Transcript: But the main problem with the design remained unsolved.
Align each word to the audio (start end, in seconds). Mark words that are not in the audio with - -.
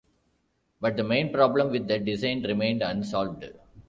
But 0.79 0.97
the 0.97 1.03
main 1.03 1.31
problem 1.31 1.69
with 1.69 1.87
the 1.87 1.99
design 1.99 2.41
remained 2.41 2.81
unsolved. 2.81 3.45